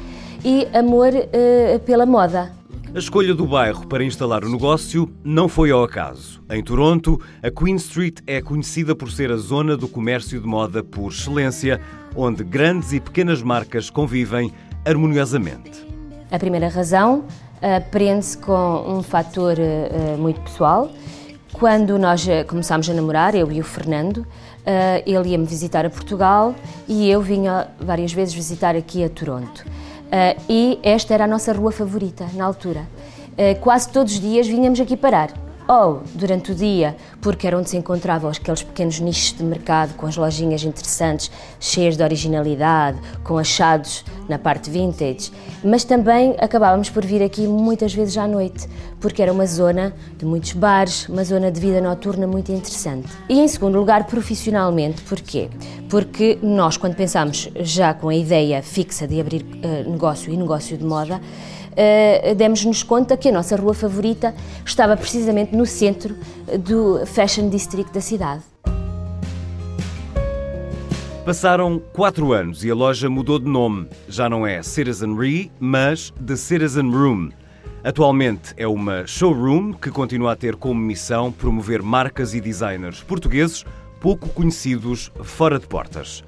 [0.45, 2.53] e amor uh, pela moda.
[2.95, 6.41] A escolha do bairro para instalar o negócio não foi ao acaso.
[6.49, 10.83] Em Toronto, a Queen Street é conhecida por ser a zona do comércio de moda
[10.85, 11.81] por excelência,
[12.14, 14.53] onde grandes e pequenas marcas convivem
[14.85, 15.85] harmoniosamente.
[16.31, 20.91] A primeira razão uh, prende-se com um fator uh, muito pessoal.
[21.53, 24.27] Quando nós começámos a namorar, eu e o Fernando,
[25.05, 26.55] ele ia-me visitar a Portugal
[26.89, 29.64] e eu vinha várias vezes visitar aqui a Toronto.
[30.07, 32.87] Uh, e esta era a nossa rua favorita na altura.
[33.33, 37.71] Uh, quase todos os dias vinhamos aqui parar ou durante o dia, porque era onde
[37.71, 43.39] se encontravam aqueles pequenos nichos de mercado com as lojinhas interessantes, cheias de originalidade, com
[43.39, 45.31] achados na parte vintage,
[45.64, 48.69] mas também acabávamos por vir aqui muitas vezes à noite,
[49.01, 53.09] porque era uma zona de muitos bares, uma zona de vida noturna muito interessante.
[53.29, 55.49] E em segundo lugar, profissionalmente, porquê?
[55.89, 60.77] Porque nós, quando pensámos já com a ideia fixa de abrir uh, negócio e negócio
[60.77, 61.21] de moda,
[61.77, 66.16] uh, demos-nos conta que a nossa rua favorita estava precisamente no centro
[66.61, 68.43] do Fashion District da cidade.
[71.24, 73.89] Passaram quatro anos e a loja mudou de nome.
[74.09, 77.31] Já não é Citizenry, mas The Citizen Room.
[77.83, 83.64] Atualmente é uma showroom que continua a ter como missão promover marcas e designers portugueses
[84.01, 86.22] pouco conhecidos fora de portas.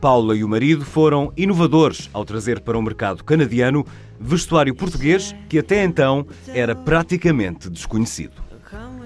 [0.00, 3.86] Paula e o marido foram inovadores ao trazer para o mercado canadiano
[4.18, 8.44] vestuário português que até então era praticamente desconhecido.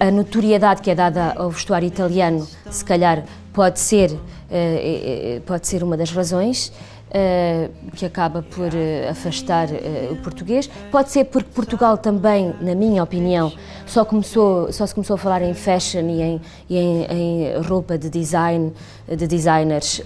[0.00, 4.12] A notoriedade que é dada ao vestuário italiano, se calhar, pode ser,
[4.48, 6.72] eh, eh, pode ser uma das razões
[7.10, 8.70] eh, que acaba por
[9.10, 9.68] afastar
[10.12, 10.70] o português.
[10.92, 13.52] Pode ser porque Portugal também, na minha opinião,
[13.88, 17.98] só, começou, só se começou a falar em fashion e em, e em, em roupa
[17.98, 18.72] de design,
[19.08, 20.02] de designers,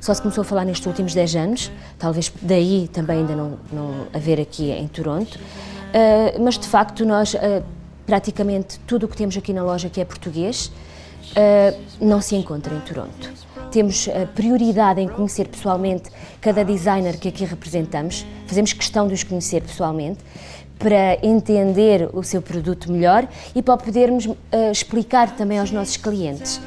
[0.00, 4.06] só se começou a falar nestes últimos 10 anos, talvez daí também ainda não, não
[4.12, 5.38] haver aqui em Toronto.
[6.40, 7.34] mas de facto nós
[8.06, 10.72] praticamente tudo o que temos aqui na loja que é português
[11.30, 13.30] uh, não se encontra em Toronto.
[13.70, 16.10] Temos prioridade em conhecer pessoalmente
[16.40, 20.18] cada designer que aqui representamos, fazemos questão de os conhecer pessoalmente
[20.80, 24.36] para entender o seu produto melhor e para podermos uh,
[24.72, 26.58] explicar também aos nossos clientes.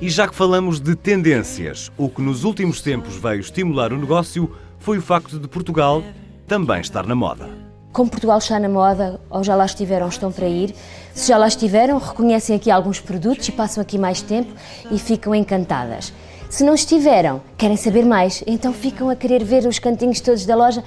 [0.00, 4.54] E já que falamos de tendências, o que nos últimos tempos veio estimular o negócio
[4.78, 6.04] foi o facto de Portugal
[6.46, 7.48] também estar na moda.
[7.92, 10.72] Como Portugal está na moda, ou já lá estiveram, estão para ir,
[11.12, 14.52] se já lá estiveram, reconhecem aqui alguns produtos e passam aqui mais tempo
[14.88, 16.12] e ficam encantadas.
[16.48, 20.56] Se não estiveram, querem saber mais, então ficam a querer ver os cantinhos todos da
[20.56, 20.82] loja,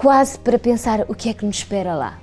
[0.00, 2.18] quase para pensar o que é que nos espera lá.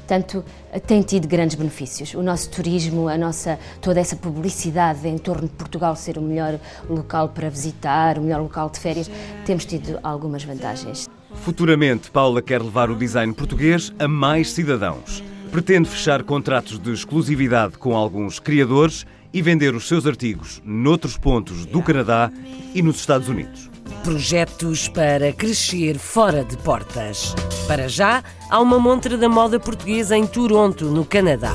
[0.00, 0.44] Portanto,
[0.86, 2.12] tem tido grandes benefícios.
[2.12, 6.60] O nosso turismo, a nossa toda essa publicidade em torno de Portugal ser o melhor
[6.90, 9.10] local para visitar, o melhor local de férias,
[9.46, 11.08] temos tido algumas vantagens.
[11.36, 15.24] Futuramente, Paula quer levar o design português a mais cidadãos.
[15.50, 21.64] Pretende fechar contratos de exclusividade com alguns criadores e vender os seus artigos noutros pontos
[21.64, 22.30] do Canadá
[22.74, 23.69] e nos Estados Unidos.
[24.02, 27.34] Projetos para crescer fora de portas.
[27.68, 31.54] Para já, há uma montra da moda portuguesa em Toronto, no Canadá.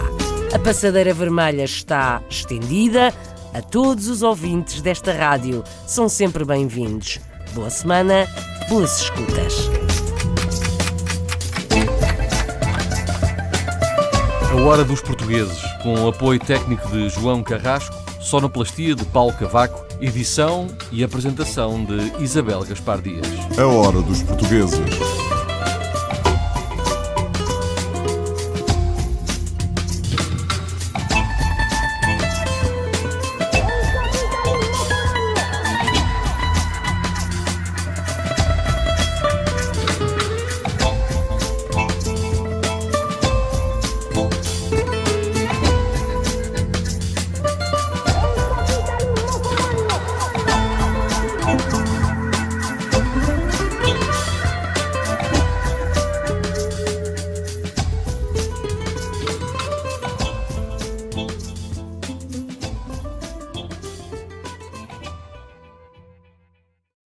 [0.54, 3.12] A passadeira vermelha está estendida.
[3.54, 7.20] A todos os ouvintes desta rádio são sempre bem-vindos.
[7.54, 8.28] Boa semana,
[8.70, 9.70] boas escutas.
[14.52, 19.85] A Hora dos Portugueses, com o apoio técnico de João Carrasco, sonoplastia de Paulo Cavaco,
[20.02, 23.28] edição e apresentação de Isabel Gaspar Dias.
[23.58, 24.80] A Hora dos Portugueses.